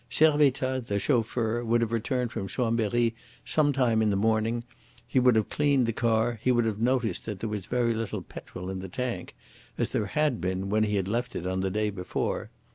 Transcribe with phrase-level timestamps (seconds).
[0.09, 3.13] Servettaz, the chauffeur, would have returned from Chambery
[3.45, 4.63] some time in the morning,
[5.05, 8.23] he would have cleaned the car, he would have noticed that there was very little
[8.23, 9.35] petrol in the tank,
[9.77, 12.49] as there had been when he had left it on the day before.